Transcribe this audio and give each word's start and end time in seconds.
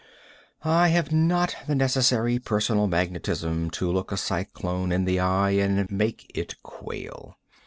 I 0.65 0.87
have 0.87 1.11
not 1.11 1.55
the 1.67 1.75
necessary 1.75 2.39
personal 2.39 2.87
magnetism 2.87 3.69
to 3.69 3.91
look 3.91 4.11
a 4.11 4.17
cyclone 4.17 4.91
in 4.91 5.05
the 5.05 5.19
eye 5.19 5.51
and 5.51 5.91
make 5.91 6.31
it 6.33 6.55
quail. 6.63 7.37